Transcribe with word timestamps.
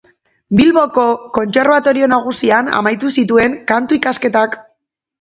Bilboko 0.59 1.03
Kontserbatorio 1.35 2.09
Nagusian 2.15 2.75
amaitu 2.81 3.15
zituen 3.21 3.63
Kantu 3.75 4.03
ikasketak. 4.03 4.63